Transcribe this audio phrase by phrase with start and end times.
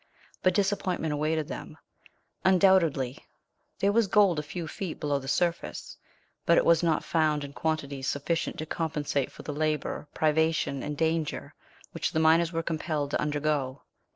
[0.41, 1.77] But disappointment awaited them.
[2.43, 3.19] Undoubtedly
[3.77, 5.95] there was gold a few feet below the surface,
[6.43, 10.97] but it was not found in quantities sufficient to compensate for the labour, privation, and
[10.97, 11.53] danger,
[11.91, 13.83] which the miners were compelled to undergo.